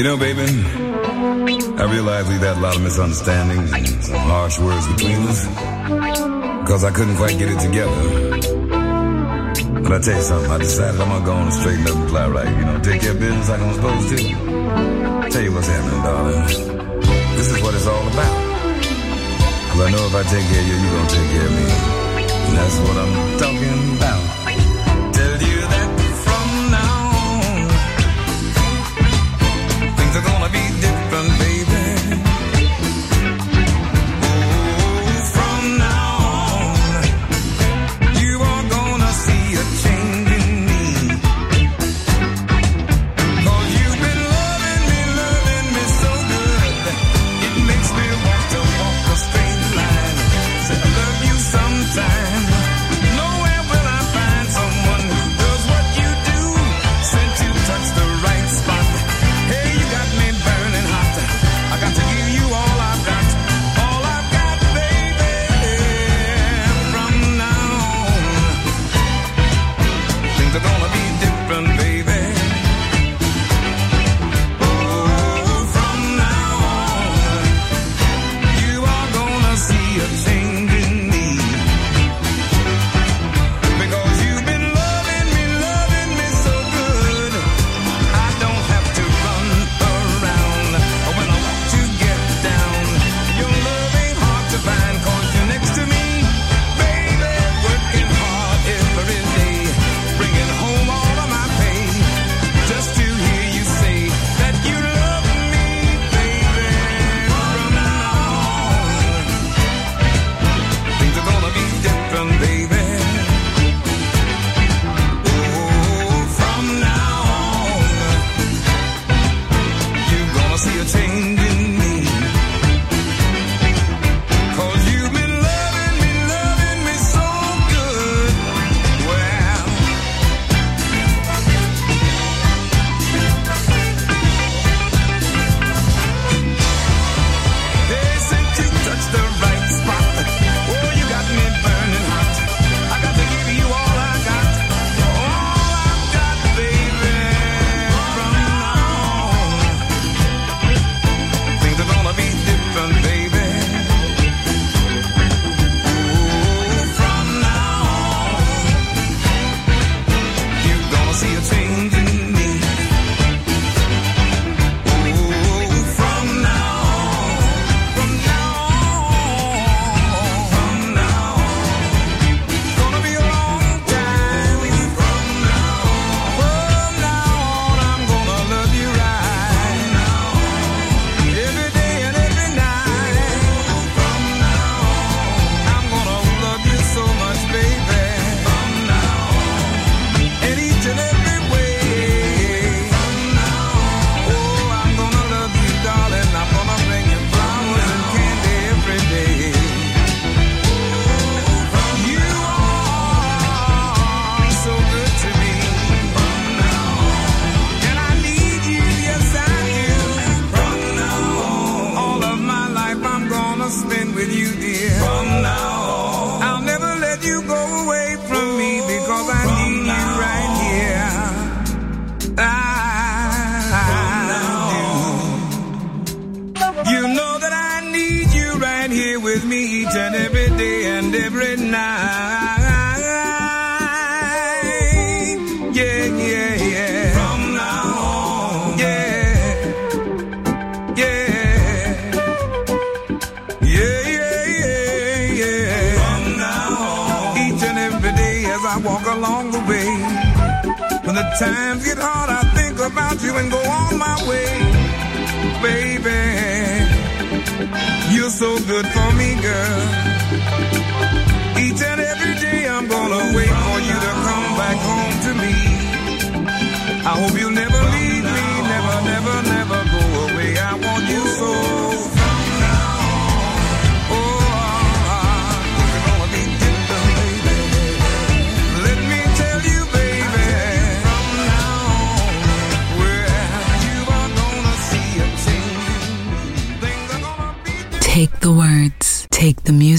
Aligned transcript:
You 0.00 0.04
know, 0.04 0.16
baby, 0.16 0.48
I 1.76 1.84
realize 1.92 2.26
we've 2.26 2.40
had 2.40 2.56
a 2.56 2.60
lot 2.60 2.74
of 2.74 2.80
misunderstandings 2.80 3.70
and 3.70 4.02
some 4.02 4.16
harsh 4.16 4.58
words 4.58 4.88
between 4.88 5.28
us 5.28 5.44
because 6.64 6.84
I 6.84 6.90
couldn't 6.90 7.16
quite 7.16 7.36
get 7.36 7.50
it 7.52 7.60
together. 7.60 8.00
But 9.82 9.92
I 9.92 9.98
tell 10.00 10.16
you 10.16 10.22
something, 10.22 10.50
I 10.50 10.56
decided 10.56 10.98
I'm 11.02 11.08
gonna 11.10 11.24
go 11.26 11.32
on 11.34 11.42
and 11.42 11.52
straighten 11.52 11.86
up 11.86 11.96
and 11.96 12.08
fly 12.08 12.28
right. 12.28 12.48
You 12.48 12.64
know, 12.64 12.80
take 12.80 13.02
care 13.02 13.10
of 13.10 13.20
business 13.20 13.50
like 13.50 13.60
I'm 13.60 13.74
supposed 13.74 14.08
to. 14.08 14.16
Tell 15.36 15.42
you 15.42 15.52
what's 15.52 15.68
happening, 15.68 16.00
darling. 16.00 16.46
This 17.36 17.52
is 17.52 17.62
what 17.62 17.74
it's 17.74 17.86
all 17.86 18.08
about. 18.08 18.34
Cause 19.68 19.80
I 19.84 19.90
know 19.92 20.06
if 20.08 20.14
I 20.14 20.22
take 20.32 20.48
care 20.48 20.62
of 20.62 20.66
you, 20.66 20.76
you're 20.80 20.96
gonna 20.96 21.10
take 21.12 21.28
care 21.28 21.44
of 21.44 21.52
me. 21.52 21.66
And 22.48 22.56
that's 22.56 22.78
what 22.88 22.96
I'm 22.96 23.12
talking 23.36 23.96
about. 23.98 24.19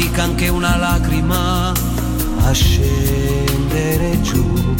Fatica 0.00 0.22
anche 0.22 0.48
una 0.48 0.78
lacrima 0.78 1.72
a 1.72 2.52
scendere 2.52 4.18
giù. 4.22 4.74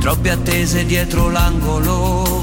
Troppe 0.00 0.30
attese 0.30 0.86
dietro 0.86 1.28
l'angolo, 1.28 2.42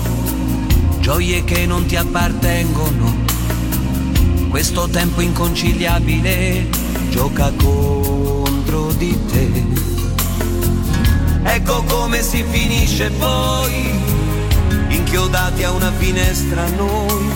gioie 1.00 1.44
che 1.44 1.66
non 1.66 1.88
ti 1.88 1.96
appartengono. 1.96 3.26
Questo 4.50 4.88
tempo 4.90 5.22
inconciliabile 5.22 6.70
gioca 7.10 7.52
contro 7.52 8.92
di 8.92 9.18
te. 9.26 9.66
Ecco 11.44 11.84
come 11.84 12.22
si 12.22 12.44
finisce 12.48 13.10
poi, 13.10 13.90
inchiodati 14.90 15.64
a 15.64 15.72
una 15.72 15.92
finestra 15.98 16.68
noi, 16.78 17.32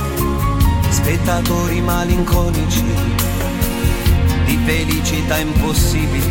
spettatori 0.89 1.81
malinconici 1.81 3.30
di 4.51 4.59
felicità 4.65 5.37
impossibili. 5.37 6.29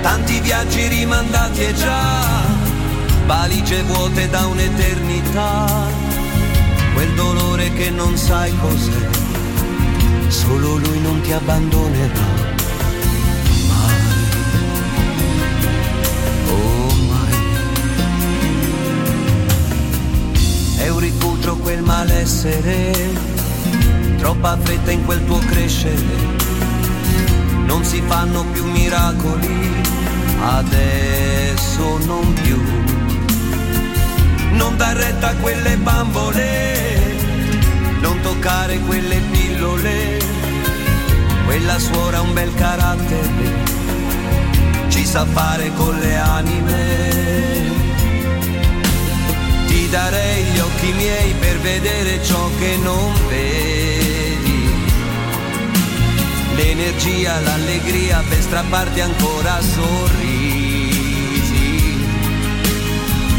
Tanti 0.00 0.40
viaggi 0.40 0.88
rimandati 0.88 1.60
e 1.60 1.74
già, 1.74 2.22
valigie 3.26 3.82
vuote 3.82 4.28
da 4.30 4.46
un'eternità, 4.46 5.66
quel 6.94 7.12
dolore 7.14 7.70
che 7.72 7.90
non 7.90 8.16
sai 8.16 8.52
cos'è, 8.58 9.08
solo 10.28 10.76
lui 10.76 11.00
non 11.00 11.20
ti 11.20 11.32
abbandonerà. 11.32 12.32
Oh. 16.48 16.92
È 20.78 20.88
un 20.88 20.98
rifugio 20.98 21.56
quel 21.56 21.82
malessere, 21.82 23.32
troppa 24.24 24.56
fretta 24.56 24.90
in 24.90 25.04
quel 25.04 25.22
tuo 25.26 25.38
crescere. 25.40 26.00
Non 27.66 27.84
si 27.84 28.02
fanno 28.06 28.42
più 28.52 28.64
miracoli, 28.64 29.70
adesso 30.40 31.98
non 32.06 32.32
più. 32.32 32.58
Non 34.52 34.78
dar 34.78 34.96
retta 34.96 35.28
a 35.28 35.34
quelle 35.34 35.76
bambole, 35.76 37.16
non 38.00 38.18
toccare 38.22 38.78
quelle 38.78 39.20
pillole. 39.30 40.18
Quella 41.44 41.78
suora 41.78 42.16
ha 42.16 42.22
un 42.22 42.32
bel 42.32 42.54
carattere 42.54 43.72
ci 44.88 45.04
sa 45.04 45.26
fare 45.26 45.70
con 45.74 45.98
le 45.98 46.16
anime. 46.16 47.44
Darei 49.94 50.42
gli 50.42 50.58
occhi 50.58 50.92
miei 50.92 51.34
per 51.34 51.56
vedere 51.60 52.20
ciò 52.24 52.50
che 52.58 52.76
non 52.82 53.12
vedi. 53.28 53.73
L'energia, 56.76 57.38
l'allegria 57.38 58.20
per 58.28 58.42
strapparti 58.42 59.00
ancora 59.00 59.60
sorrisi. 59.60 60.98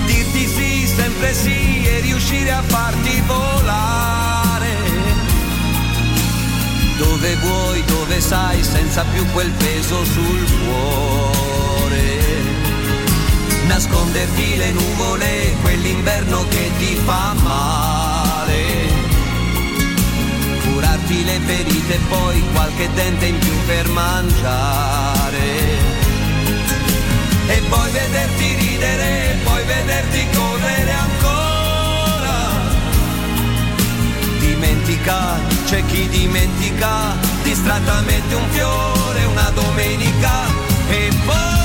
Dirti 0.06 0.48
sì, 0.48 0.88
sempre 0.88 1.34
sì 1.34 1.86
e 1.86 2.00
riuscire 2.00 2.54
a 2.54 2.62
farti 2.62 3.22
volare. 3.28 4.78
Dove 6.98 7.36
vuoi, 7.36 7.84
dove 7.84 8.22
sai, 8.22 8.64
senza 8.64 9.04
più 9.04 9.26
quel 9.34 9.52
peso 9.52 10.06
sul 10.06 10.46
cuore. 10.64 12.18
Nasconderti 13.68 14.56
le 14.56 14.72
nuvole, 14.72 15.58
quell'inverno 15.62 16.48
che 16.48 16.72
ti 16.78 16.96
fa 17.04 17.34
male. 17.44 17.95
Curarti 21.16 21.24
le 21.24 21.40
ferite 21.46 21.94
e 21.94 22.00
poi 22.10 22.44
qualche 22.52 22.90
dente 22.94 23.26
in 23.26 23.38
più 23.38 23.54
per 23.66 23.88
mangiare. 23.90 25.40
E 27.48 27.62
poi 27.70 27.92
vederti 27.92 28.56
ridere, 28.56 29.38
poi 29.44 29.64
vederti 29.64 30.28
correre 30.34 30.92
ancora 30.92 32.34
dimentica, 34.40 35.40
c'è 35.66 35.86
chi 35.86 36.10
dimentica 36.10 37.16
distrattamente 37.44 38.36
un 38.36 38.50
fiore 38.50 39.26
una 39.26 39.52
domenica 39.54 40.48
e 40.90 41.12
poi 41.26 41.65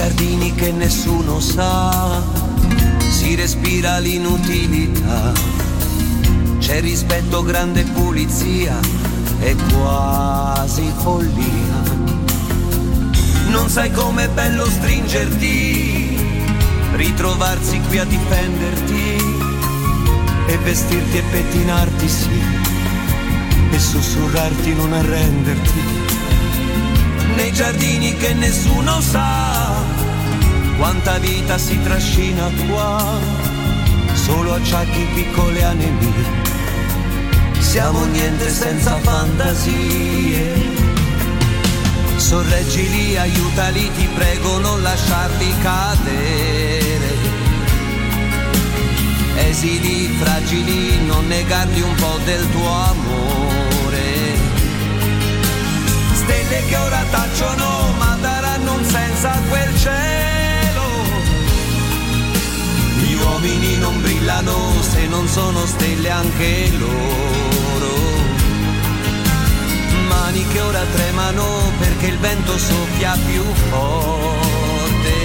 giardini 0.00 0.54
che 0.54 0.72
nessuno 0.72 1.40
sa, 1.40 2.22
si 3.10 3.34
respira 3.34 3.98
l'inutilità, 3.98 5.30
c'è 6.58 6.80
rispetto, 6.80 7.42
grande 7.42 7.82
pulizia 7.82 8.78
e 9.40 9.54
quasi 9.74 10.90
follia. 11.02 11.82
Non 13.48 13.68
sai 13.68 13.90
com'è 13.92 14.30
bello 14.30 14.64
stringerti, 14.64 16.16
ritrovarsi 16.94 17.78
qui 17.88 17.98
a 17.98 18.04
difenderti 18.04 19.16
e 20.46 20.56
vestirti 20.64 21.18
e 21.18 21.22
pettinarti 21.30 22.08
sì, 22.08 22.40
e 23.70 23.78
sussurrarti 23.78 24.72
non 24.72 24.94
arrenderti 24.94 26.09
nei 27.36 27.52
giardini 27.52 28.16
che 28.16 28.34
nessuno 28.34 29.00
sa 29.00 30.00
quanta 30.76 31.18
vita 31.18 31.58
si 31.58 31.78
trascina 31.82 32.50
qua, 32.66 33.18
solo 34.14 34.54
acciacchi 34.54 35.06
piccole 35.14 35.62
anemie. 35.62 36.48
Siamo 37.58 38.04
niente 38.06 38.48
senza 38.48 38.96
fantasie. 38.96 40.78
Sorreggili, 42.16 43.18
aiutali, 43.18 43.90
ti 43.94 44.08
prego, 44.14 44.58
non 44.58 44.82
lasciarli 44.82 45.54
cadere. 45.62 47.08
Esili, 49.36 50.08
fragili, 50.18 51.04
non 51.06 51.26
negargli 51.26 51.80
un 51.80 51.94
po' 51.94 52.18
del 52.24 52.50
tuo 52.50 52.68
amore 52.68 53.39
stelle 56.30 56.64
che 56.66 56.76
ora 56.76 57.02
tacciono 57.10 57.94
ma 57.98 58.16
daranno 58.20 58.72
un 58.74 58.84
senso 58.84 59.26
a 59.26 59.38
quel 59.48 59.76
cielo. 59.76 60.86
Gli 63.02 63.14
uomini 63.14 63.76
non 63.78 64.00
brillano 64.00 64.56
se 64.80 65.06
non 65.06 65.26
sono 65.26 65.66
stelle 65.66 66.10
anche 66.10 66.70
loro. 66.78 67.92
Mani 70.08 70.46
che 70.48 70.60
ora 70.60 70.84
tremano 70.92 71.72
perché 71.78 72.06
il 72.06 72.18
vento 72.18 72.56
soffia 72.56 73.16
più 73.26 73.42
forte. 73.70 75.18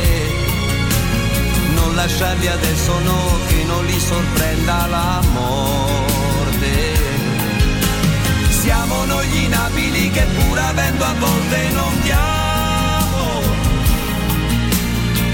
Non 1.75 1.93
lasciarli 1.95 2.47
adesso 2.47 2.99
no, 2.99 3.37
che 3.47 3.63
non 3.63 3.85
li 3.85 3.99
sorprenda 3.99 4.87
la 4.87 5.21
morte. 5.33 6.14
Siamo 9.05 9.21
noi 9.21 9.29
gli 9.29 9.43
inabili 9.43 10.09
che 10.09 10.23
pur 10.23 10.57
avendo 10.57 11.03
a 11.03 11.13
volte 11.19 11.69
non 11.73 12.01
diamo. 12.01 13.41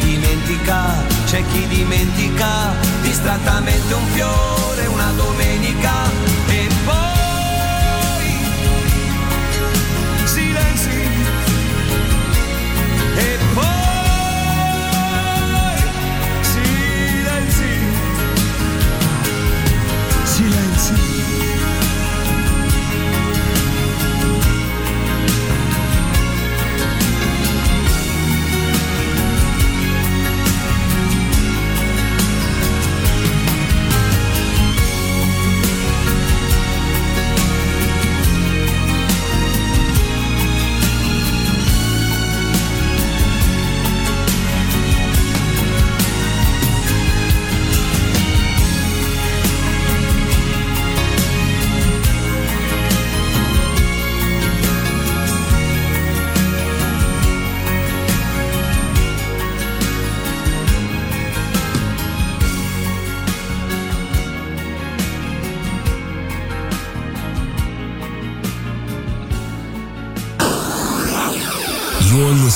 Dimentica, 0.01 1.05
c'è 1.23 1.41
chi 1.47 1.65
dimentica 1.67 2.75
distrattamente 3.01 3.93
un 3.93 4.05
fiore 4.07 4.87
una 4.87 5.11
domenica 5.15 6.03
e 6.47 6.67
poi 6.83 7.10